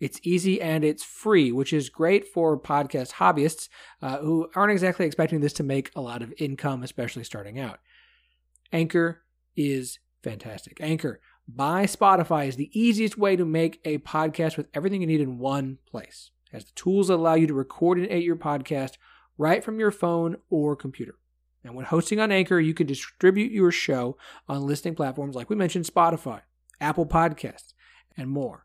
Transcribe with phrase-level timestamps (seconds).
[0.00, 3.68] It's easy and it's free, which is great for podcast hobbyists
[4.00, 7.80] uh, who aren't exactly expecting this to make a lot of income, especially starting out.
[8.72, 9.22] Anchor
[9.56, 10.78] is fantastic.
[10.80, 15.20] Anchor by Spotify is the easiest way to make a podcast with everything you need
[15.20, 16.30] in one place.
[16.52, 18.92] Has the tools allow you to record and edit your podcast
[19.38, 21.16] right from your phone or computer.
[21.64, 24.16] And when hosting on Anchor, you can distribute your show
[24.48, 26.42] on listening platforms like we mentioned Spotify,
[26.80, 27.72] Apple Podcasts,
[28.16, 28.64] and more.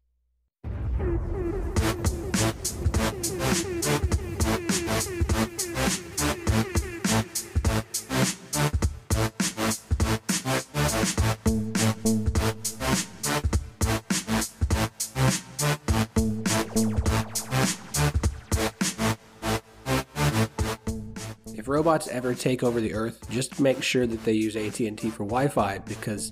[21.81, 25.79] Robots ever take over the earth, just make sure that they use AT&T for Wi-Fi
[25.79, 26.31] because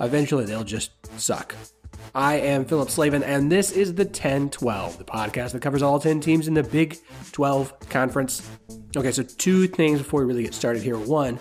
[0.00, 1.54] eventually they'll just suck.
[2.14, 5.98] I am Phillip Slavin, and this is the 10 12, the podcast that covers all
[5.98, 6.98] 10 teams in the Big
[7.32, 8.46] 12 Conference.
[8.94, 10.98] Okay, so two things before we really get started here.
[10.98, 11.38] One,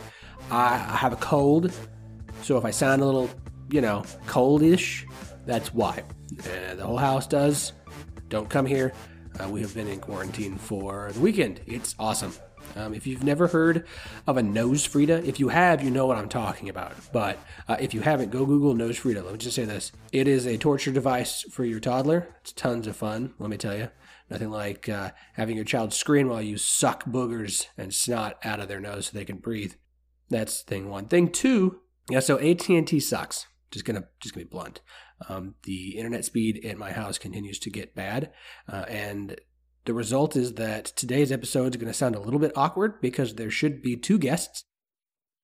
[0.50, 1.74] I have a cold,
[2.44, 3.30] so if I sound a little,
[3.70, 5.04] you know, coldish,
[5.46, 6.06] that's why.
[6.40, 7.74] Uh, the whole house does.
[8.30, 8.94] Don't come here.
[9.40, 11.62] Uh, we have been in quarantine for the weekend.
[11.66, 12.34] It's awesome.
[12.76, 13.86] Um, if you've never heard
[14.28, 16.94] of a nose Frida, if you have, you know what I'm talking about.
[17.12, 19.22] But uh, if you haven't, go Google nose Frida.
[19.24, 22.28] Let me just say this: it is a torture device for your toddler.
[22.42, 23.34] It's tons of fun.
[23.40, 23.90] Let me tell you,
[24.30, 28.68] nothing like uh, having your child scream while you suck boogers and snot out of
[28.68, 29.74] their nose so they can breathe.
[30.30, 31.06] That's thing one.
[31.06, 32.20] Thing two, yeah.
[32.20, 33.48] So AT and T sucks.
[33.72, 34.82] Just gonna just gonna be blunt.
[35.30, 38.32] Um, the internet speed at my house continues to get bad,
[38.68, 39.40] uh, and
[39.86, 43.36] the result is that today's episode is going to sound a little bit awkward because
[43.36, 44.64] there should be two guests,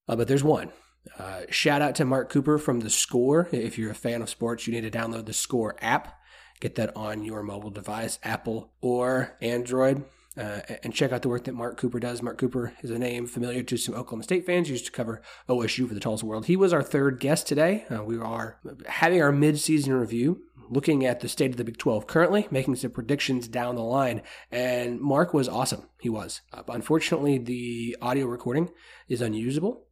[0.08, 0.72] uh, but there's one.
[1.18, 3.48] Uh, shout out to Mark Cooper from The Score.
[3.52, 6.14] If you're a fan of sports, you need to download the Score app.
[6.60, 10.04] Get that on your mobile device, Apple or Android.
[10.38, 12.22] Uh, and check out the work that Mark Cooper does.
[12.22, 14.68] Mark Cooper is a name familiar to some Oklahoma State fans.
[14.68, 16.46] He used to cover OSU for the Tulsa World.
[16.46, 17.86] He was our third guest today.
[17.90, 22.08] Uh, we are having our mid-season review looking at the state of the Big 12
[22.08, 24.22] currently, making some predictions down the line.
[24.52, 25.88] And Mark was awesome.
[26.00, 26.42] He was.
[26.54, 28.70] Uh, unfortunately, the audio recording
[29.08, 29.86] is unusable.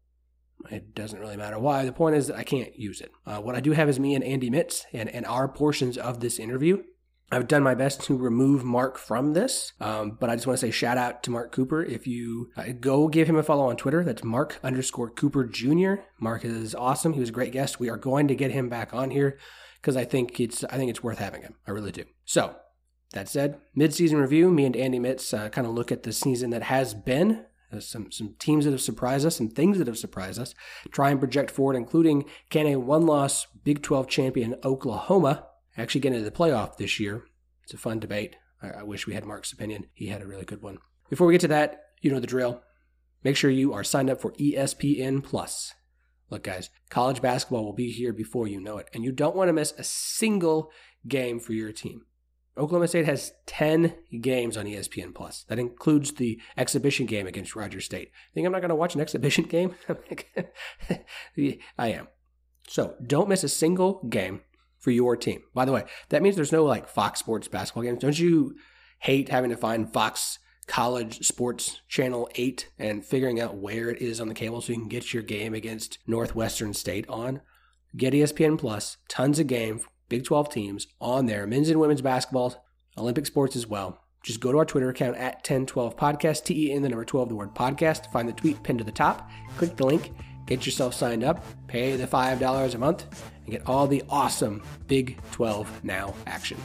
[0.72, 1.86] It doesn't really matter why.
[1.86, 3.12] The point is that I can't use it.
[3.26, 6.20] Uh, what I do have is me and Andy Mitts and, and our portions of
[6.20, 6.84] this interview.
[7.32, 10.66] I've done my best to remove Mark from this, um, but I just want to
[10.66, 11.84] say shout out to Mark Cooper.
[11.84, 15.96] If you uh, go give him a follow on Twitter, that's Mark underscore Cooper Jr.
[16.20, 17.14] Mark is awesome.
[17.14, 17.80] He was a great guest.
[17.80, 19.40] We are going to get him back on here
[19.82, 21.56] because I think it's I think it's worth having him.
[21.68, 22.04] I really do.
[22.26, 22.56] So
[23.14, 24.52] that said, mid-season review.
[24.52, 27.46] Me and Andy Mitts uh, kind of look at the season that has been.
[27.74, 30.54] Uh, some some teams that have surprised us, some things that have surprised us.
[30.92, 36.26] Try and project forward, including can a one-loss Big 12 champion Oklahoma actually get into
[36.26, 37.24] the playoff this year?
[37.64, 38.36] It's a fun debate.
[38.62, 39.88] I, I wish we had Mark's opinion.
[39.94, 40.78] He had a really good one.
[41.10, 42.62] Before we get to that, you know the drill.
[43.24, 45.74] Make sure you are signed up for ESPN Plus.
[46.30, 49.50] Look, guys, college basketball will be here before you know it, and you don't want
[49.50, 50.72] to miss a single
[51.08, 52.06] game for your team.
[52.58, 55.44] Oklahoma State has 10 games on ESPN Plus.
[55.50, 58.12] That includes the exhibition game against Rogers State.
[58.34, 59.76] Think I'm not going to watch an exhibition game?
[61.78, 62.08] I am.
[62.68, 64.42] So don't miss a single game
[64.86, 65.42] for your team.
[65.56, 68.00] By the way, that means there's no like Fox Sports basketball games.
[68.00, 68.56] Don't you
[69.00, 70.38] hate having to find Fox
[70.68, 74.80] college sports channel 8 and figuring out where it is on the cable so you
[74.80, 77.42] can get your game against Northwestern State on.
[77.98, 82.64] get ESPN Plus, tons of game, Big 12 teams on there, men's and women's basketball,
[82.96, 84.04] Olympic sports as well.
[84.22, 87.30] Just go to our Twitter account at 1012 podcast, T E N the number 12,
[87.30, 88.12] the word podcast.
[88.12, 90.12] Find the tweet pinned to the top, click the link,
[90.46, 93.06] get yourself signed up, pay the $5 a month,
[93.46, 96.58] and get all the awesome Big 12 Now action.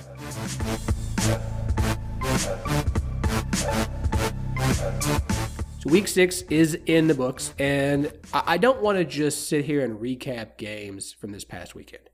[5.79, 9.83] So week six is in the books, and I don't want to just sit here
[9.83, 12.10] and recap games from this past weekend.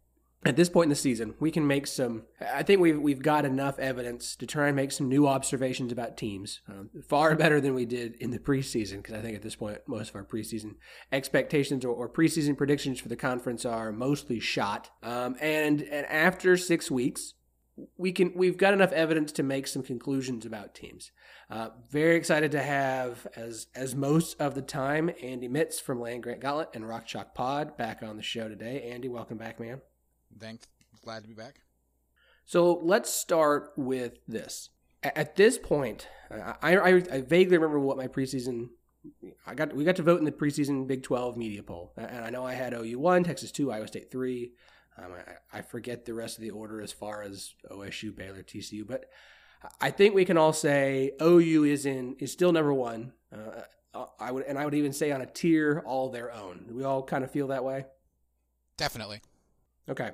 [0.47, 2.23] At this point in the season, we can make some.
[2.41, 6.17] I think we've we've got enough evidence to try and make some new observations about
[6.17, 8.99] teams, um, far better than we did in the preseason.
[8.99, 10.77] Because I think at this point, most of our preseason
[11.11, 14.91] expectations or, or preseason predictions for the conference are mostly shot.
[15.03, 17.35] Um, and and after six weeks,
[17.97, 21.11] we can we've got enough evidence to make some conclusions about teams.
[21.51, 26.23] Uh, very excited to have as as most of the time Andy Mitts from Land
[26.23, 28.89] Grant Gauntlet and Rock Chalk Pod back on the show today.
[28.93, 29.81] Andy, welcome back, man.
[30.39, 30.67] Thanks.
[31.03, 31.61] Glad to be back.
[32.45, 34.71] So let's start with this.
[35.03, 38.71] At this point, I, I, I vaguely remember what my preseason
[39.47, 42.31] I got we got to vote in the preseason Big 12 media poll, and I
[42.31, 44.53] know I had OU one, Texas two, Iowa State three,
[44.99, 48.87] um, I, I, forget the rest of the order as far as OSU, Baylor, TCU,
[48.87, 49.05] but
[49.81, 53.13] I think we can all say OU is in is still number one.
[53.33, 53.63] Uh,
[53.95, 56.67] uh, I would and I would even say on a tier all their own.
[56.71, 57.87] We all kind of feel that way?
[58.77, 59.21] Definitely.
[59.89, 60.11] Okay.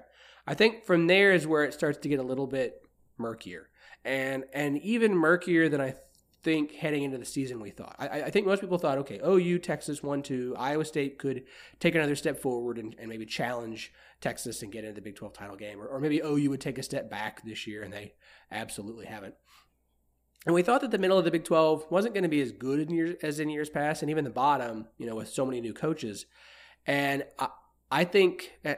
[0.47, 2.83] I think from there is where it starts to get a little bit
[3.17, 3.69] murkier,
[4.05, 5.95] and and even murkier than I
[6.43, 7.95] think heading into the season we thought.
[7.99, 11.45] I, I, think most people thought, okay, OU, Texas, one, two, Iowa State could
[11.79, 15.33] take another step forward and, and maybe challenge Texas and get into the Big 12
[15.33, 15.81] title game.
[15.81, 18.15] Or, or maybe OU would take a step back this year, and they
[18.51, 19.37] absolutely haven't.
[20.45, 22.51] And we thought that the middle of the Big 12 wasn't going to be as
[22.51, 25.47] good in years, as in years past, and even the bottom, you know, with so
[25.47, 26.27] many new coaches.
[26.87, 27.49] And I,
[27.89, 28.75] I think uh,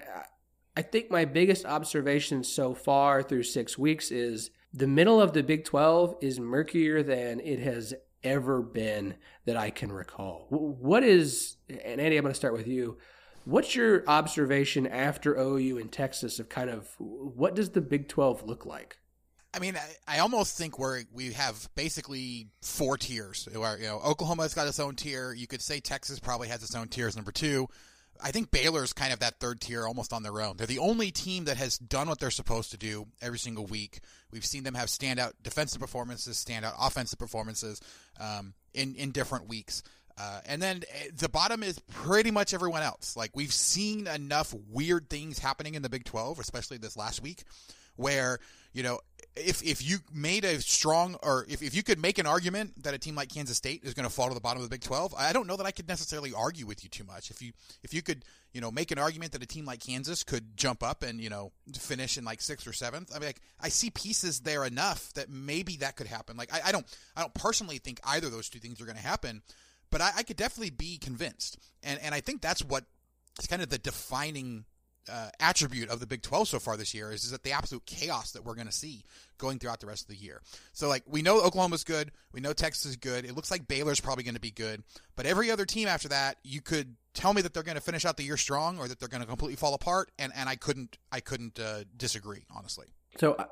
[0.76, 5.42] I think my biggest observation so far through six weeks is the middle of the
[5.42, 7.94] Big 12 is murkier than it has
[8.24, 10.46] ever been that I can recall.
[10.48, 12.98] What is, and Andy, I'm going to start with you.
[13.44, 18.44] What's your observation after OU and Texas of kind of what does the Big 12
[18.44, 18.98] look like?
[19.52, 23.46] I mean, I, I almost think we're we have basically four tiers.
[23.54, 25.32] Where, you know, Oklahoma's got its own tier.
[25.32, 27.68] You could say Texas probably has its own tier as number two.
[28.22, 30.56] I think Baylor's kind of that third tier almost on their own.
[30.56, 34.00] They're the only team that has done what they're supposed to do every single week.
[34.31, 37.81] We've seen them have standout defensive performances, standout offensive performances
[38.20, 39.82] um, in in different weeks.
[40.16, 43.16] Uh, and then eh, the bottom is pretty much everyone else.
[43.16, 47.43] Like we've seen enough weird things happening in the Big 12, especially this last week,
[47.96, 48.38] where
[48.73, 49.00] you know
[49.37, 52.94] if if you made a strong or if, if you could make an argument that
[52.94, 54.82] a team like Kansas State is going to fall to the bottom of the Big
[54.82, 57.31] 12, I don't know that I could necessarily argue with you too much.
[57.31, 57.52] If you
[57.82, 60.82] if you could you know make an argument that a team like Kansas could jump
[60.82, 63.91] up and you know finish in like sixth or seventh, I mean like I see
[63.91, 66.37] pieces there enough that maybe that could happen.
[66.37, 66.87] Like I, I don't
[67.17, 69.43] I don't personally think either of those two things are going to happen,
[69.91, 72.85] but I, I could definitely be convinced, and and I think that's what
[73.37, 74.64] it's kind of the defining
[75.10, 77.84] uh, attribute of the Big 12 so far this year is, is that the absolute
[77.86, 79.04] chaos that we're going to see
[79.38, 80.40] going throughout the rest of the year.
[80.72, 82.12] So, like, we know Oklahoma's good.
[82.32, 83.24] We know Texas is good.
[83.24, 84.82] It looks like Baylor's probably going to be good.
[85.16, 88.04] But every other team after that, you could tell me that they're going to finish
[88.04, 90.10] out the year strong or that they're going to completely fall apart.
[90.18, 92.86] And, and I couldn't, I couldn't uh, disagree, honestly.
[93.19, 93.46] So, uh,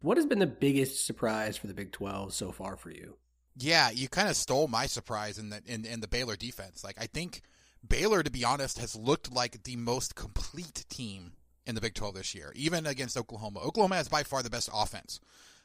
[0.00, 3.16] what has been the biggest surprise for the Big 12 so far for you?
[3.56, 6.84] Yeah, you kind of stole my surprise in the in, in the Baylor defense.
[6.84, 7.42] Like I think
[7.86, 11.32] Baylor, to be honest, has looked like the most complete team
[11.66, 13.60] in the Big 12 this year, even against Oklahoma.
[13.60, 15.20] Oklahoma has by far the best offense.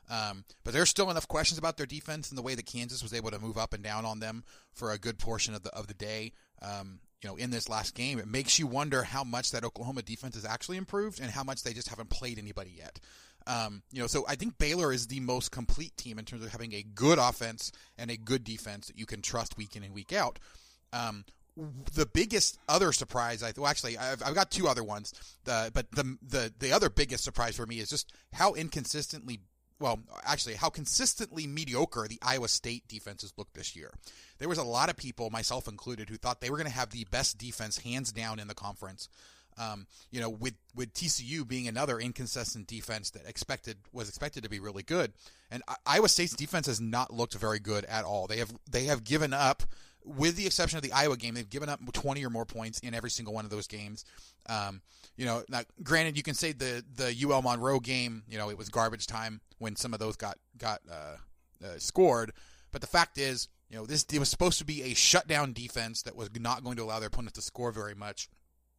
[0.10, 3.14] Um, but there's still enough questions about their defense and the way that Kansas was
[3.14, 5.88] able to move up and down on them for a good portion of the of
[5.88, 6.34] the day.
[6.62, 10.04] Um, you know, in this last game, it makes you wonder how much that Oklahoma
[10.04, 13.00] defense has actually improved and how much they just haven't played anybody yet.
[13.48, 16.52] Um, you know, so I think Baylor is the most complete team in terms of
[16.52, 19.94] having a good offense and a good defense that you can trust week in and
[19.94, 20.40] week out.
[20.94, 21.26] Um,
[21.94, 25.14] the biggest other surprise, I well, actually I've, I've got two other ones.
[25.46, 29.40] The, but the the the other biggest surprise for me is just how inconsistently
[29.80, 33.92] well, actually, how consistently mediocre the Iowa State defenses looked this year.
[34.38, 36.92] There was a lot of people, myself included, who thought they were going to have
[36.92, 39.10] the best defense hands down in the conference.
[39.58, 44.50] Um, you know, with with TCU being another inconsistent defense that expected was expected to
[44.50, 45.14] be really good,
[45.50, 48.28] and Iowa State's defense has not looked very good at all.
[48.28, 49.64] They have they have given up
[50.06, 52.94] with the exception of the Iowa game, they've given up 20 or more points in
[52.94, 54.06] every single one of those games.
[54.48, 54.82] Um,
[55.18, 58.58] you know, now granted, you can say the the UL Monroe game, you know, it
[58.58, 62.34] was garbage time when some of those got got uh, uh, scored.
[62.72, 66.02] But the fact is, you know, this it was supposed to be a shutdown defense
[66.04, 68.30] that was not going to allow their opponent to score very much.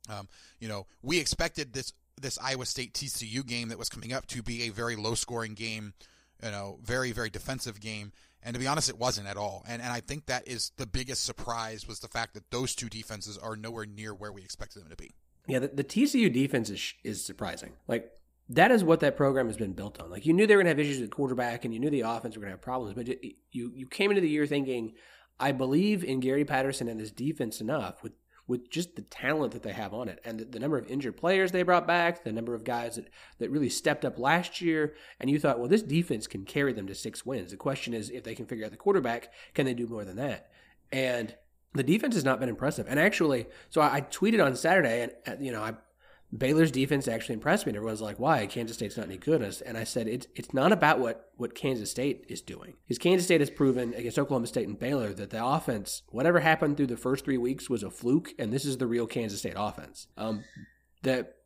[0.09, 0.29] Um,
[0.61, 4.43] you know, we expected this this Iowa State TCU game that was coming up to
[4.43, 5.95] be a very low scoring game,
[6.43, 8.13] you know, very very defensive game.
[8.43, 9.65] And to be honest, it wasn't at all.
[9.69, 12.89] And and I think that is the biggest surprise was the fact that those two
[12.89, 15.15] defenses are nowhere near where we expected them to be.
[15.47, 17.73] Yeah, the, the TCU defense is is surprising.
[17.89, 18.11] Like
[18.49, 20.11] that is what that program has been built on.
[20.11, 22.03] Like you knew they were going to have issues with quarterback, and you knew the
[22.03, 24.93] offense were going to have problems, but you you came into the year thinking,
[25.41, 28.13] I believe in Gary Patterson and his defense enough with
[28.49, 31.17] with just the talent that they have on it and the, the, number of injured
[31.17, 34.95] players they brought back, the number of guys that, that really stepped up last year.
[35.19, 37.51] And you thought, well, this defense can carry them to six wins.
[37.51, 40.17] The question is, if they can figure out the quarterback, can they do more than
[40.17, 40.51] that?
[40.93, 41.35] And
[41.75, 42.87] the defense has not been impressive.
[42.89, 45.75] And actually, so I, I tweeted on Saturday, and uh, you know, I
[46.37, 47.71] Baylor's defense actually impressed me.
[47.71, 48.47] And everyone's like, why?
[48.47, 49.43] Kansas State's not any good.
[49.65, 52.75] And I said, it's, it's not about what, what Kansas State is doing.
[52.87, 56.77] Because Kansas State has proven against Oklahoma State and Baylor that the offense, whatever happened
[56.77, 58.33] through the first three weeks, was a fluke.
[58.39, 60.09] And this is the real Kansas State offense.
[60.17, 60.45] Um,
[61.03, 61.37] that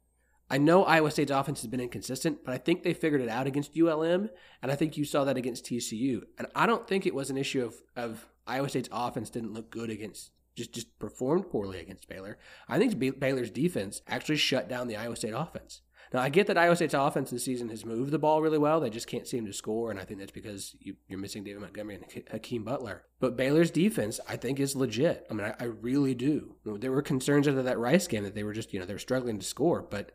[0.50, 3.46] I know Iowa State's offense has been inconsistent, but I think they figured it out
[3.46, 4.30] against ULM.
[4.62, 6.22] And I think you saw that against TCU.
[6.38, 9.70] And I don't think it was an issue of, of Iowa State's offense didn't look
[9.70, 12.38] good against just just performed poorly against Baylor.
[12.68, 15.80] I think Baylor's defense actually shut down the Iowa State offense.
[16.12, 18.80] Now I get that Iowa State's offense this season has moved the ball really well.
[18.80, 21.60] They just can't seem to score, and I think that's because you, are missing David
[21.60, 23.04] Montgomery and Hakeem Butler.
[23.20, 25.26] But Baylor's defense, I think, is legit.
[25.30, 26.56] I mean, I, I really do.
[26.64, 28.98] There were concerns after that Rice game that they were just you know they were
[28.98, 30.12] struggling to score, but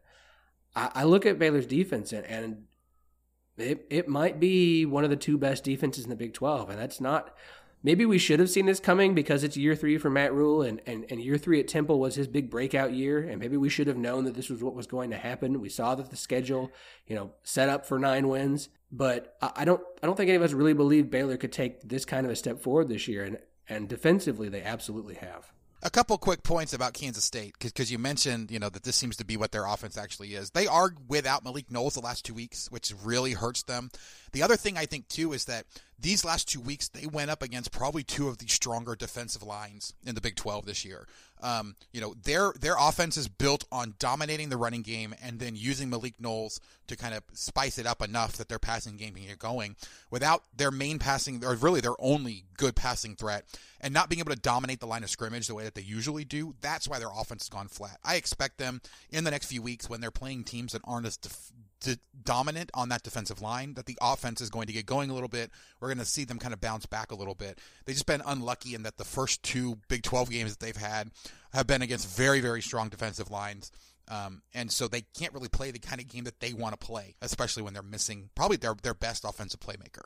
[0.76, 2.64] I, I look at Baylor's defense and, and
[3.58, 6.80] it it might be one of the two best defenses in the Big Twelve, and
[6.80, 7.34] that's not
[7.86, 10.82] maybe we should have seen this coming because it's year three for Matt Rhule and,
[10.88, 13.20] and, and year three at Temple was his big breakout year.
[13.20, 15.62] And maybe we should have known that this was what was going to happen.
[15.62, 16.72] We saw that the schedule,
[17.06, 18.70] you know, set up for nine wins.
[18.92, 22.06] But I don't I don't think any of us really believed Baylor could take this
[22.06, 23.24] kind of a step forward this year.
[23.24, 23.38] And
[23.70, 25.52] and defensively they absolutely have.
[25.86, 29.18] A couple quick points about Kansas State because you mentioned you know that this seems
[29.18, 30.50] to be what their offense actually is.
[30.50, 33.92] They are without Malik Knowles the last two weeks, which really hurts them.
[34.32, 35.68] The other thing I think too is that
[36.00, 39.94] these last two weeks they went up against probably two of the stronger defensive lines
[40.04, 41.08] in the Big 12 this year.
[41.46, 45.56] Um, you know their their offense is built on dominating the running game and then
[45.56, 49.26] using Malik Knowles to kind of spice it up enough that their passing game can
[49.26, 49.76] get going.
[50.10, 53.46] Without their main passing, or really their only good passing threat,
[53.80, 56.26] and not being able to dominate the line of scrimmage the way that they usually
[56.26, 58.00] do, that's why their offense has gone flat.
[58.04, 61.18] I expect them in the next few weeks when they're playing teams that aren't as
[61.18, 61.52] def-
[62.24, 65.30] dominant on that defensive line that the offense is going to get going a little
[65.30, 65.52] bit.
[65.80, 67.60] We're going to see them kind of bounce back a little bit.
[67.86, 71.12] They've just been unlucky in that the first two Big 12 games that they've had
[71.54, 73.72] have been against very, very strong defensive lines.
[74.08, 76.86] Um, and so they can't really play the kind of game that they want to
[76.86, 80.04] play, especially when they're missing probably their their best offensive playmaker.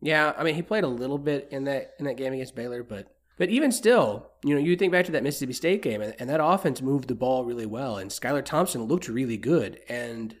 [0.00, 2.84] Yeah, I mean he played a little bit in that in that game against Baylor,
[2.84, 6.14] but but even still, you know, you think back to that Mississippi State game, and,
[6.18, 10.36] and that offense moved the ball really well, and Skylar Thompson looked really good, and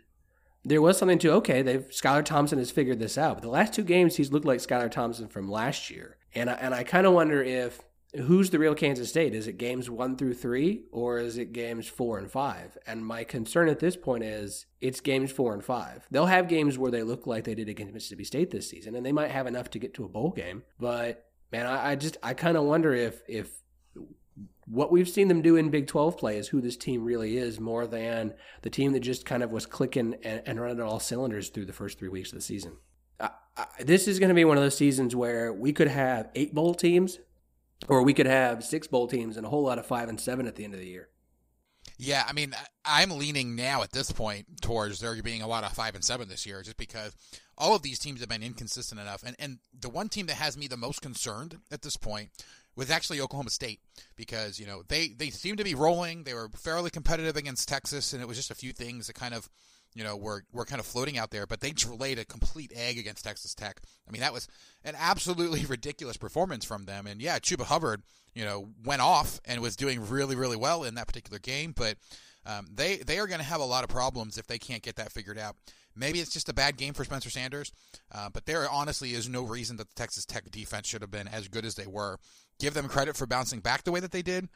[0.64, 3.36] there was something to okay, they've Skylar Thompson has figured this out.
[3.36, 6.54] But the last two games, he's looked like Skylar Thompson from last year, and I,
[6.54, 7.80] and I kind of wonder if
[8.14, 9.34] who's the real Kansas State?
[9.34, 12.76] Is it games one through three, or is it games four and five?
[12.86, 16.06] And my concern at this point is it's games four and five.
[16.10, 19.04] They'll have games where they look like they did against Mississippi State this season, and
[19.04, 20.64] they might have enough to get to a bowl game.
[20.78, 23.50] But man, I, I just I kind of wonder if if
[24.70, 27.58] what we've seen them do in Big 12 play is who this team really is
[27.58, 31.48] more than the team that just kind of was clicking and, and running all cylinders
[31.48, 32.76] through the first three weeks of the season.
[33.18, 36.30] I, I, this is going to be one of those seasons where we could have
[36.34, 37.18] eight bowl teams
[37.88, 40.46] or we could have six bowl teams and a whole lot of five and seven
[40.46, 41.08] at the end of the year.
[41.98, 45.72] Yeah, I mean, I'm leaning now at this point towards there being a lot of
[45.72, 47.14] five and seven this year, just because
[47.58, 49.22] all of these teams have been inconsistent enough.
[49.22, 52.30] And and the one team that has me the most concerned at this point
[52.80, 53.78] was actually Oklahoma State
[54.16, 56.24] because you know they they seemed to be rolling.
[56.24, 59.34] They were fairly competitive against Texas, and it was just a few things that kind
[59.34, 59.50] of
[59.94, 61.46] you know were were kind of floating out there.
[61.46, 63.82] But they laid a complete egg against Texas Tech.
[64.08, 64.48] I mean that was
[64.82, 67.06] an absolutely ridiculous performance from them.
[67.06, 68.02] And yeah, Chuba Hubbard
[68.34, 71.96] you know went off and was doing really really well in that particular game, but.
[72.46, 74.96] Um, they they are going to have a lot of problems if they can't get
[74.96, 75.56] that figured out.
[75.94, 77.70] Maybe it's just a bad game for Spencer Sanders,
[78.10, 81.28] uh, but there honestly is no reason that the Texas Tech defense should have been
[81.28, 82.18] as good as they were
[82.60, 84.48] give them credit for bouncing back the way that they did.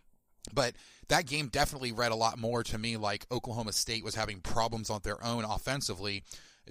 [0.53, 0.75] But
[1.09, 4.91] that game definitely read a lot more to me like Oklahoma State was having problems
[4.91, 6.23] on their own offensively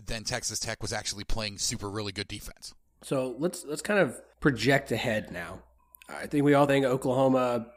[0.06, 2.74] than Texas Tech was actually playing super really good defense.
[3.02, 5.60] So let's let's kind of project ahead now.
[6.08, 7.68] I think we all think Oklahoma.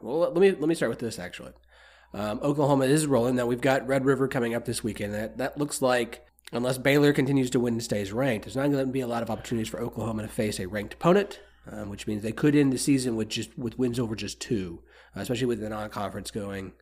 [0.00, 1.52] Well, let me let me start with this actually.
[2.12, 3.34] Um, Oklahoma is rolling.
[3.34, 5.14] Now we've got Red River coming up this weekend.
[5.14, 8.86] That that looks like unless Baylor continues to win and stays ranked, there's not going
[8.86, 11.40] to be a lot of opportunities for Oklahoma to face a ranked opponent
[11.70, 14.82] um, which means they could end the season with just with wins over just two,
[15.16, 16.72] uh, especially with the non-conference going.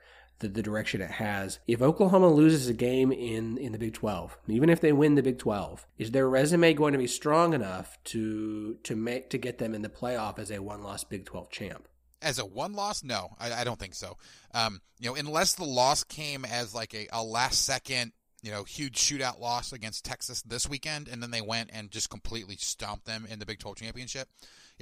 [0.42, 1.60] the, the direction it has.
[1.66, 5.22] If Oklahoma loses a game in, in the Big 12, even if they win the
[5.22, 9.58] Big 12, is their resume going to be strong enough to to make to get
[9.58, 11.88] them in the playoff as a one loss Big 12 champ?
[12.20, 14.16] As a one loss, no, I, I don't think so.
[14.52, 18.12] Um, you know, unless the loss came as like a, a last second
[18.42, 22.10] you know, huge shootout loss against Texas this weekend, and then they went and just
[22.10, 24.28] completely stomped them in the Big 12 championship.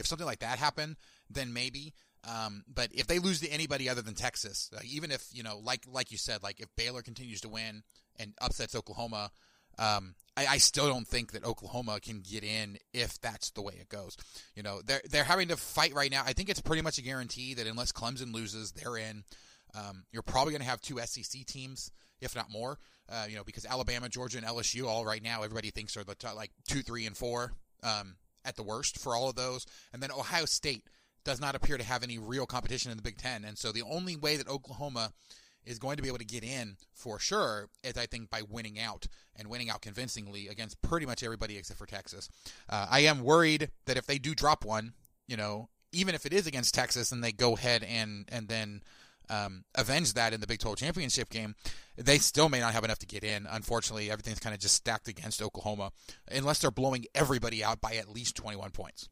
[0.01, 0.97] If something like that happened,
[1.29, 1.95] then maybe.
[2.29, 5.59] Um, but if they lose to anybody other than Texas, uh, even if you know,
[5.63, 7.83] like like you said, like if Baylor continues to win
[8.19, 9.31] and upsets Oklahoma,
[9.79, 13.75] um, I, I, still don't think that Oklahoma can get in if that's the way
[13.81, 14.19] it goes.
[14.55, 16.23] You know, they're they're having to fight right now.
[16.27, 19.25] I think it's pretty much a guarantee that unless Clemson loses, they're in.
[19.75, 21.91] Um, you're probably going to have two SEC teams,
[22.21, 22.79] if not more.
[23.09, 26.15] Uh, you know, because Alabama, Georgia, and LSU all right now, everybody thinks are the
[26.15, 27.53] t- like two, three, and four
[27.83, 30.85] um, at the worst for all of those, and then Ohio State
[31.25, 33.45] does not appear to have any real competition in the Big Ten.
[33.45, 35.13] And so the only way that Oklahoma
[35.65, 38.81] is going to be able to get in for sure is, I think, by winning
[38.81, 39.07] out
[39.37, 42.29] and winning out convincingly against pretty much everybody except for Texas.
[42.69, 44.95] Uh, I am worried that if they do drop one,
[45.27, 48.83] you know, even if it is against Texas and they go ahead and and then
[49.31, 51.55] um, avenge that in the Big 12 championship game,
[51.97, 53.47] they still may not have enough to get in.
[53.51, 55.93] Unfortunately, everything's kind of just stacked against Oklahoma,
[56.31, 59.09] unless they're blowing everybody out by at least 21 points.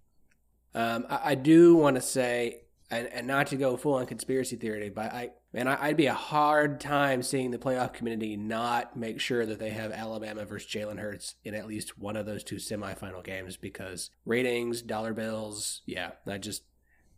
[0.75, 2.61] Um, I, I, do want to say,
[2.91, 6.07] and, and, not to go full on conspiracy theory, but I man, I, would be
[6.07, 10.71] a hard time seeing the playoff community not make sure that they have Alabama versus
[10.71, 15.81] Jalen Hurts in at least one of those two semifinal games because ratings, dollar bills,
[15.87, 16.63] yeah, I just,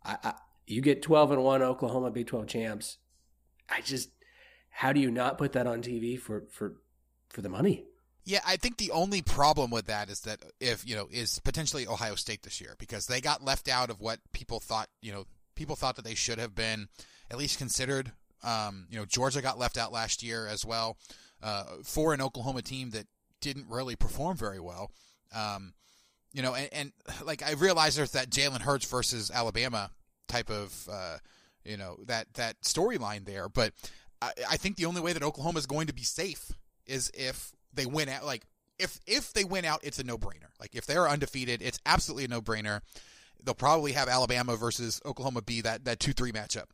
[0.03, 0.33] I, I
[0.71, 2.97] you get twelve and one Oklahoma Big Twelve champs.
[3.69, 4.09] I just,
[4.69, 6.77] how do you not put that on TV for for
[7.29, 7.85] for the money?
[8.23, 11.87] Yeah, I think the only problem with that is that if you know is potentially
[11.87, 15.25] Ohio State this year because they got left out of what people thought you know
[15.55, 16.87] people thought that they should have been
[17.29, 18.11] at least considered.
[18.43, 20.97] Um, you know, Georgia got left out last year as well
[21.43, 23.05] uh, for an Oklahoma team that
[23.39, 24.91] didn't really perform very well.
[25.33, 25.73] Um,
[26.33, 26.91] you know, and, and,
[27.23, 29.91] like I realize there's that Jalen Hurts versus Alabama
[30.31, 31.17] type of uh,
[31.63, 33.73] you know that that storyline there, but
[34.21, 36.51] I, I think the only way that Oklahoma is going to be safe
[36.85, 38.45] is if they win out like
[38.79, 40.49] if if they win out, it's a no brainer.
[40.59, 42.81] Like if they're undefeated, it's absolutely a no brainer.
[43.43, 46.65] They'll probably have Alabama versus Oklahoma be that that two three matchup.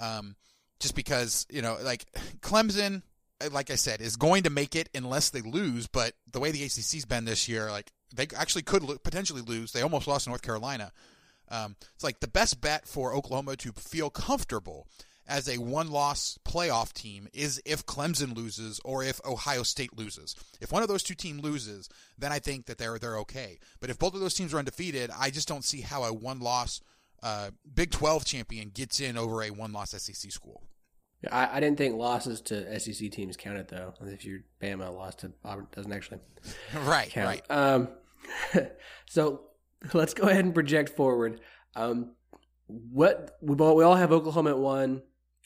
[0.00, 0.36] Um,
[0.80, 2.06] just because you know, like
[2.40, 3.02] Clemson,
[3.52, 5.86] like I said, is going to make it unless they lose.
[5.86, 9.72] But the way the ACC's been this year, like they actually could lo- potentially lose.
[9.72, 10.92] They almost lost North Carolina.
[11.48, 14.86] Um, it's like the best bet for Oklahoma to feel comfortable
[15.26, 20.34] as a one loss playoff team is if Clemson loses or if Ohio State loses.
[20.60, 23.58] If one of those two teams loses, then I think that they're they're okay.
[23.80, 26.40] But if both of those teams are undefeated, I just don't see how a one
[26.40, 26.80] loss
[27.22, 30.62] uh, Big 12 champion gets in over a one loss SEC school.
[31.32, 33.94] I, I, didn't think losses to SEC teams counted though.
[34.02, 36.18] If your Bama lost to Auburn, doesn't actually
[36.74, 37.26] right, count.
[37.26, 37.50] right.
[37.50, 37.88] Um,
[39.06, 39.40] so
[39.94, 41.40] let's go ahead and project forward.
[41.76, 42.12] Um,
[42.66, 45.02] what we, we all have Oklahoma at one.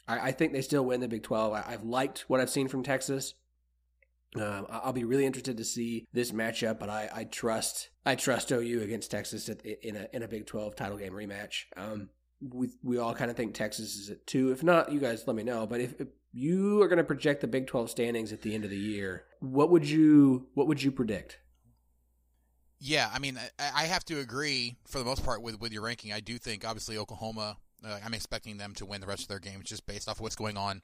[0.06, 1.52] I, I think they still win the Big 12.
[1.52, 3.34] I, have liked what I've seen from Texas.
[4.36, 8.52] Um, I'll be really interested to see this matchup, but I, I trust I trust
[8.52, 11.64] OU against Texas in a in a Big 12 title game rematch.
[11.76, 14.52] Um, we we all kind of think Texas is at two.
[14.52, 15.66] If not, you guys let me know.
[15.66, 18.64] But if, if you are going to project the Big 12 standings at the end
[18.64, 21.38] of the year, what would you what would you predict?
[22.80, 26.12] Yeah, I mean, I have to agree for the most part with with your ranking.
[26.12, 29.38] I do think obviously Oklahoma uh, I'm expecting them to win the rest of their
[29.38, 30.82] games just based off of what's going on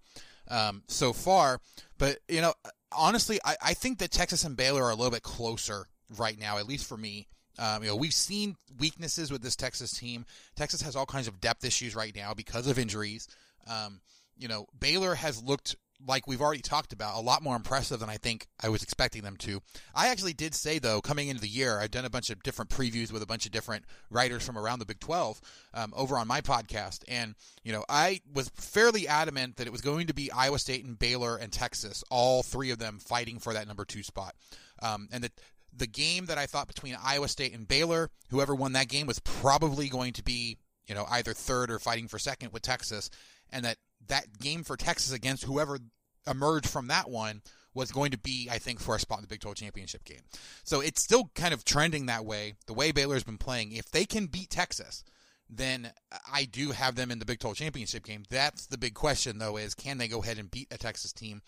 [0.49, 1.61] um, so far.
[1.99, 2.55] But you know,
[2.93, 6.59] honestly, I, I think that Texas and Baylor are a little bit closer right now,
[6.59, 7.27] at least for me.
[7.59, 10.25] Um, you know, we've seen weaknesses with this Texas team.
[10.57, 13.29] Texas has all kinds of depth issues right now because of injuries.
[13.69, 14.01] Um,
[14.37, 18.11] you know, Baylor has looked like we've already talked about, a lot more impressive than
[18.11, 19.61] I think I was expecting them to.
[19.95, 22.71] I actually did say, though, coming into the year, I've done a bunch of different
[22.71, 25.41] previews with a bunch of different writers from around the Big 12
[25.75, 27.05] um, over on my podcast.
[27.09, 30.85] And, you know, I was fairly adamant that it was going to be Iowa State
[30.85, 34.35] and Baylor and Texas, all three of them fighting for that number two spot.
[34.83, 35.33] Um, and that
[35.77, 39.19] the game that I thought between Iowa State and Baylor, whoever won that game was
[39.21, 43.11] probably going to be, you know, either third or fighting for second with Texas.
[43.51, 45.79] And that that game for Texas against whoever
[46.27, 47.43] emerged from that one
[47.75, 50.21] was going to be, I think, for a spot in the Big 12 championship game.
[50.63, 52.55] So it's still kind of trending that way.
[52.67, 55.03] The way Baylor's been playing, if they can beat Texas,
[55.51, 55.91] then
[56.33, 58.23] I do have them in the Big 12 championship game.
[58.31, 61.43] That's the big question, though, is can they go ahead and beat a Texas team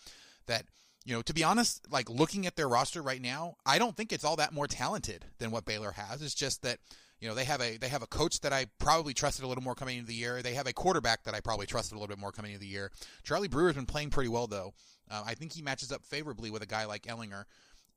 [0.47, 0.67] that
[1.07, 4.13] you know, to be honest, like looking at their roster right now, I don't think
[4.13, 6.21] it's all that more talented than what Baylor has.
[6.21, 6.81] It's just that
[7.21, 9.65] you know they have a they have a coach that I probably trusted a little
[9.65, 10.43] more coming into the year.
[10.43, 12.67] They have a quarterback that I probably trusted a little bit more coming into the
[12.67, 12.91] year.
[13.23, 14.75] Charlie Brewer's been playing pretty well though.
[15.11, 17.45] Uh, I think he matches up favorably with a guy like Ehlinger.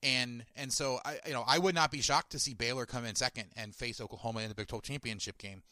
[0.04, 3.06] and and so I you know I would not be shocked to see Baylor come
[3.06, 5.64] in second and face Oklahoma in the Big 12 championship game.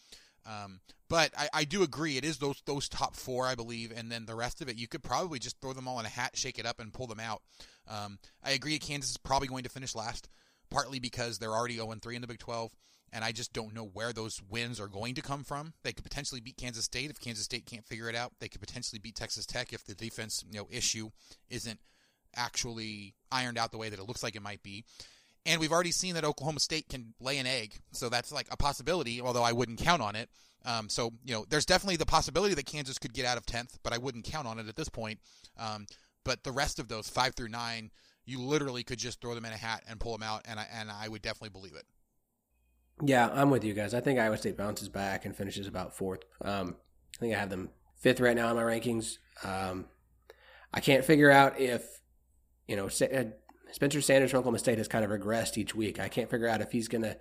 [0.45, 0.79] Um,
[1.09, 4.25] but I, I do agree it is those those top four I believe, and then
[4.25, 6.59] the rest of it you could probably just throw them all in a hat, shake
[6.59, 7.41] it up, and pull them out.
[7.87, 10.27] Um, I agree Kansas is probably going to finish last,
[10.69, 12.71] partly because they're already 0 3 in the Big 12
[13.13, 15.73] and I just don't know where those wins are going to come from.
[15.83, 18.33] They could potentially beat Kansas State if Kansas State can't figure it out.
[18.39, 21.09] They could potentially beat Texas Tech if the defense you know issue
[21.49, 21.79] isn't
[22.35, 24.83] actually ironed out the way that it looks like it might be.
[25.45, 28.57] And we've already seen that Oklahoma State can lay an egg, so that's like a
[28.57, 29.21] possibility.
[29.21, 30.29] Although I wouldn't count on it.
[30.65, 33.79] Um, so you know, there's definitely the possibility that Kansas could get out of tenth,
[33.83, 35.19] but I wouldn't count on it at this point.
[35.57, 35.85] Um,
[36.25, 37.91] but the rest of those five through nine,
[38.25, 40.67] you literally could just throw them in a hat and pull them out, and I
[40.73, 41.85] and I would definitely believe it.
[43.03, 43.93] Yeah, I'm with you guys.
[43.93, 46.21] I think Iowa State bounces back and finishes about fourth.
[46.41, 46.77] Um,
[47.15, 49.17] I think I have them fifth right now in my rankings.
[49.43, 49.85] Um,
[50.73, 52.01] I can't figure out if,
[52.67, 53.23] you know, uh,
[53.71, 55.99] Spencer Sanders from Oklahoma State has kind of regressed each week.
[55.99, 57.17] I can't figure out if he's going to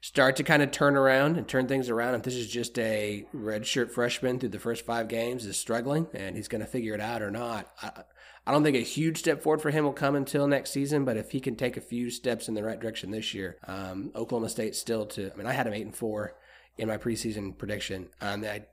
[0.00, 2.14] start to kind of turn around and turn things around.
[2.14, 6.36] If this is just a redshirt freshman through the first five games is struggling and
[6.36, 7.70] he's going to figure it out or not.
[7.82, 8.02] I,
[8.46, 11.16] I don't think a huge step forward for him will come until next season, but
[11.16, 14.48] if he can take a few steps in the right direction this year, um, Oklahoma
[14.48, 15.30] State still to.
[15.32, 16.34] I mean, I had him eight and four
[16.78, 18.64] in my preseason prediction, I,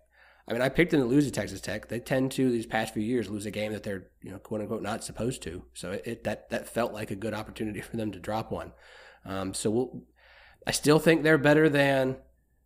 [0.48, 1.90] I mean, I picked them to lose to Texas Tech.
[1.90, 4.62] They tend to these past few years lose a game that they're you know quote
[4.62, 5.64] unquote not supposed to.
[5.74, 8.72] So it, it that that felt like a good opportunity for them to drop one.
[9.26, 10.04] Um, so we'll.
[10.66, 12.18] I still think they're better than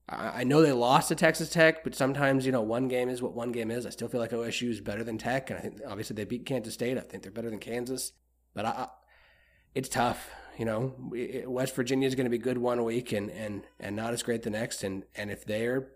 [0.09, 3.33] I know they lost to Texas Tech, but sometimes you know one game is what
[3.33, 3.85] one game is.
[3.85, 6.45] I still feel like OSU is better than Tech, and I think obviously they beat
[6.45, 6.97] Kansas State.
[6.97, 8.11] I think they're better than Kansas,
[8.53, 8.87] but I,
[9.73, 10.29] it's tough.
[10.57, 10.95] You know,
[11.47, 14.43] West Virginia is going to be good one week and and and not as great
[14.43, 14.83] the next.
[14.83, 15.87] And and if they're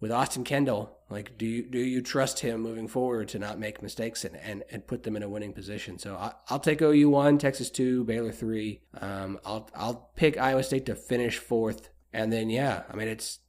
[0.00, 3.82] with Austin Kendall, like do you do you trust him moving forward to not make
[3.82, 5.98] mistakes and and, and put them in a winning position?
[5.98, 8.80] So I, will take OU one, Texas two, Baylor three.
[8.98, 13.40] Um, I'll I'll pick Iowa State to finish fourth and then yeah, I mean it's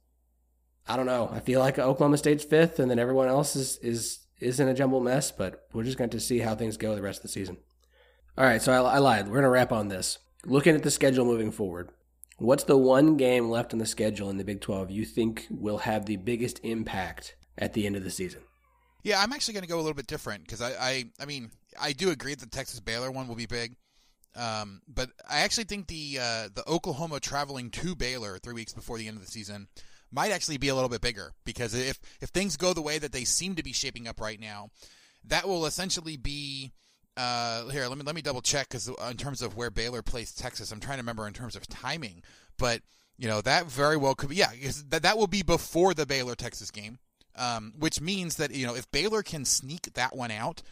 [0.88, 1.30] I don't know.
[1.32, 4.74] I feel like Oklahoma State's fifth, and then everyone else is is is in a
[4.74, 5.30] jumbled mess.
[5.30, 7.58] But we're just going to see how things go the rest of the season.
[8.36, 9.26] All right, so I, I lied.
[9.26, 10.18] We're going to wrap on this.
[10.46, 11.90] Looking at the schedule moving forward,
[12.38, 15.78] what's the one game left on the schedule in the Big Twelve you think will
[15.78, 18.40] have the biggest impact at the end of the season?
[19.02, 21.50] Yeah, I'm actually going to go a little bit different because I, I I mean
[21.80, 23.76] I do agree that the Texas Baylor one will be big.
[24.36, 28.98] Um, but I actually think the uh, the Oklahoma traveling to Baylor three weeks before
[28.98, 29.68] the end of the season
[30.12, 33.12] might actually be a little bit bigger because if if things go the way that
[33.12, 34.70] they seem to be shaping up right now,
[35.24, 36.72] that will essentially be.
[37.16, 40.32] Uh, here, let me let me double check because in terms of where Baylor plays
[40.32, 42.22] Texas, I'm trying to remember in terms of timing.
[42.56, 42.82] But
[43.18, 44.52] you know that very well could be yeah
[44.88, 46.98] that that will be before the Baylor Texas game,
[47.36, 50.62] um, which means that you know if Baylor can sneak that one out,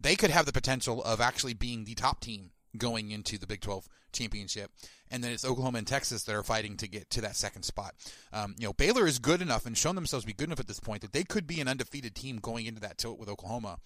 [0.00, 3.60] they could have the potential of actually being the top team going into the Big
[3.60, 4.70] 12 championship.
[5.10, 7.94] And then it's Oklahoma and Texas that are fighting to get to that second spot.
[8.32, 10.66] Um, you know, Baylor is good enough and shown themselves to be good enough at
[10.66, 13.78] this point that they could be an undefeated team going into that tilt with Oklahoma.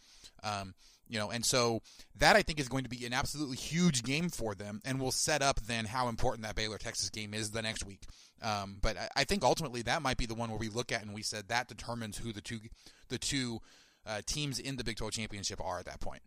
[0.43, 0.75] Um,
[1.09, 1.81] you know, and so
[2.19, 5.11] that I think is going to be an absolutely huge game for them, and will
[5.11, 8.03] set up then how important that Baylor Texas game is the next week.
[8.43, 11.03] Um, but I, I, think ultimately that might be the one where we look at
[11.03, 12.61] and we said that determines who the two
[13.09, 13.61] the two
[14.07, 16.23] uh, teams in the Big 12 championship are at that point.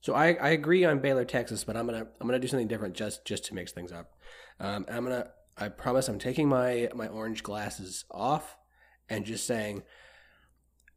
[0.00, 2.94] So I, I agree on Baylor, Texas, but I'm gonna I'm gonna do something different
[2.94, 4.12] just just to mix things up.
[4.58, 8.56] Um, I'm gonna I promise I'm taking my my orange glasses off
[9.08, 9.82] and just saying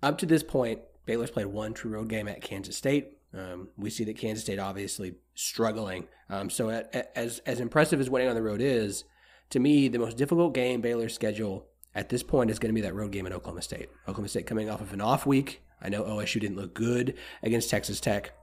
[0.02, 3.18] up to this point Baylor's played one true road game at Kansas State.
[3.34, 6.08] Um, we see that Kansas State obviously struggling.
[6.30, 9.04] Um, so at, at, as as impressive as winning on the road is,
[9.50, 12.82] to me the most difficult game Baylor's schedule at this point is going to be
[12.82, 13.90] that road game at Oklahoma State.
[14.04, 15.62] Oklahoma State coming off of an off week.
[15.82, 18.34] I know OSU didn't look good against Texas Tech.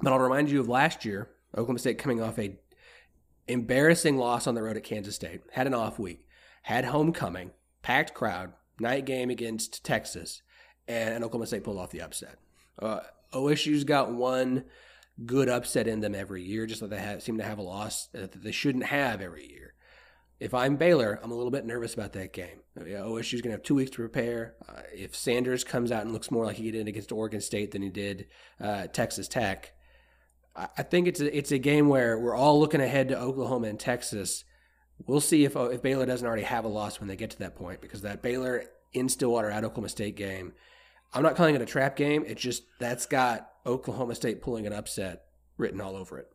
[0.00, 2.58] But I'll remind you of last year, Oklahoma State coming off a
[3.48, 6.26] embarrassing loss on the road at Kansas State, had an off week,
[6.62, 7.50] had homecoming,
[7.82, 10.42] packed crowd, night game against Texas,
[10.86, 12.38] and Oklahoma State pulled off the upset.
[12.80, 13.00] Uh,
[13.32, 14.64] OSU's got one
[15.24, 18.08] good upset in them every year, just like they have, seem to have a loss
[18.12, 19.74] that they shouldn't have every year.
[20.38, 22.60] If I'm Baylor, I'm a little bit nervous about that game.
[22.78, 24.54] OSU's going to have two weeks to prepare.
[24.68, 27.82] Uh, if Sanders comes out and looks more like he did against Oregon State than
[27.82, 28.28] he did
[28.60, 29.72] uh, Texas Tech,
[30.76, 33.78] I think it's a, it's a game where we're all looking ahead to Oklahoma and
[33.78, 34.44] Texas.
[35.06, 37.54] We'll see if if Baylor doesn't already have a loss when they get to that
[37.54, 40.52] point because that Baylor in Stillwater at Oklahoma State game,
[41.14, 42.24] I'm not calling it a trap game.
[42.26, 45.22] It's just that's got Oklahoma State pulling an upset
[45.56, 46.28] written all over it.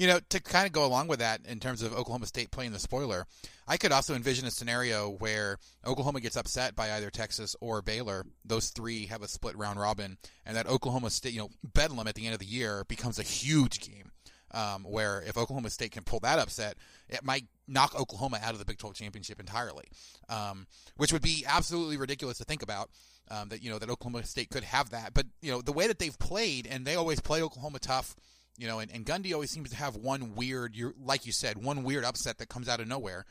[0.00, 2.72] You know, to kind of go along with that in terms of Oklahoma State playing
[2.72, 3.26] the spoiler,
[3.68, 8.24] I could also envision a scenario where Oklahoma gets upset by either Texas or Baylor.
[8.42, 12.14] Those three have a split round robin, and that Oklahoma State, you know, Bedlam at
[12.14, 14.10] the end of the year becomes a huge game.
[14.52, 16.76] Um, where if Oklahoma State can pull that upset,
[17.10, 19.84] it might knock Oklahoma out of the Big 12 championship entirely,
[20.30, 22.88] um, which would be absolutely ridiculous to think about.
[23.30, 25.86] Um, that you know that Oklahoma State could have that, but you know the way
[25.86, 28.16] that they've played, and they always play Oklahoma tough.
[28.56, 31.82] You know, and, and Gundy always seems to have one weird, like you said, one
[31.82, 33.24] weird upset that comes out of nowhere.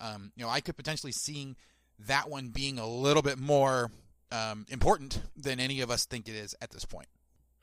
[0.00, 1.56] Um, you know, I could potentially seeing
[2.06, 3.90] that one being a little bit more
[4.30, 7.08] um, important than any of us think it is at this point.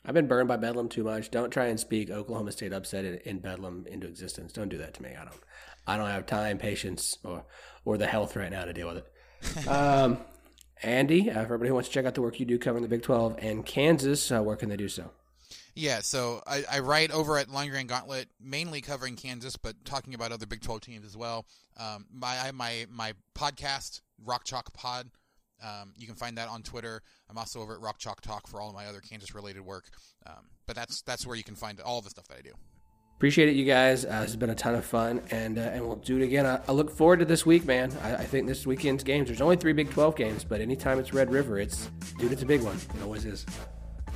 [0.05, 1.31] I've been burned by Bedlam too much.
[1.31, 4.51] Don't try and speak Oklahoma State upset in, in Bedlam into existence.
[4.51, 5.11] Don't do that to me.
[5.19, 5.39] I don't.
[5.85, 7.45] I don't have time, patience, or
[7.85, 9.67] or the health right now to deal with it.
[9.67, 10.17] um,
[10.81, 12.89] Andy, uh, for everybody who wants to check out the work you do covering the
[12.89, 15.11] Big 12 and Kansas, uh, where can they do so?
[15.75, 20.13] Yeah, so I, I, write over at Land Grant Gauntlet, mainly covering Kansas, but talking
[20.13, 21.45] about other Big 12 teams as well.
[21.77, 25.09] Um, my my my podcast, Rock Chalk Pod.
[25.63, 27.01] Um, you can find that on Twitter.
[27.29, 29.85] I'm also over at Rock Chalk Talk for all of my other Kansas related work.
[30.27, 32.51] Um, but that's that's where you can find all the stuff that I do.
[33.17, 34.05] Appreciate it, you guys.
[34.05, 36.45] Uh, it's been a ton of fun, and uh, and we'll do it again.
[36.45, 37.91] I, I, look forward to this week, man.
[38.03, 39.29] I, I, think this weekend's games.
[39.29, 42.45] There's only three Big 12 games, but anytime it's Red River, it's dude, it's a
[42.45, 42.75] big one.
[42.95, 43.45] It always is.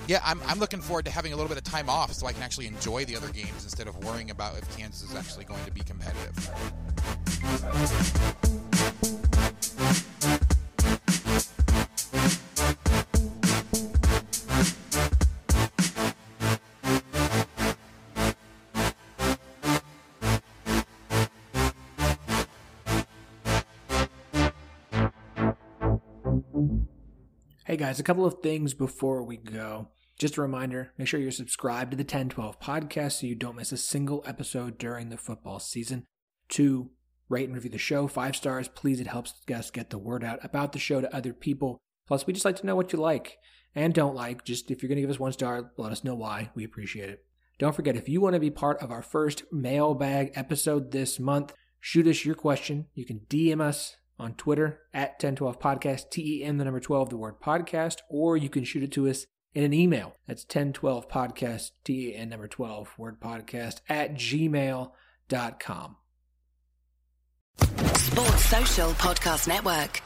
[0.08, 2.34] Yeah, I'm, I'm looking forward to having a little bit of time off so I
[2.34, 5.64] can actually enjoy the other games instead of worrying about if Kansas is actually going
[5.66, 6.50] to be competitive.
[27.68, 29.90] Hey guys, a couple of things before we go.
[30.18, 33.74] Just a reminder make sure you're subscribed to the 1012 podcast so you don't miss
[33.74, 36.06] a single episode during the football season.
[36.48, 36.92] Two,
[37.28, 38.08] rate and review the show.
[38.08, 39.02] Five stars, please.
[39.02, 41.78] It helps us get the word out about the show to other people.
[42.08, 43.38] Plus, we just like to know what you like
[43.76, 44.46] and don't like.
[44.46, 46.52] Just if you're going to give us one star, let us know why.
[46.56, 47.26] We appreciate it.
[47.60, 51.52] Don't forget, if you want to be part of our first mailbag episode this month,
[51.82, 52.86] shoot us your question.
[52.94, 57.10] You can DM us on Twitter at 1012 podcast, T E N the number 12,
[57.10, 60.16] the word podcast, or you can shoot it to us in an email.
[60.28, 65.98] That's 1012 podcast, T A N number 12, word podcast at gmail.com.
[67.96, 70.02] Sports Social Podcast Network.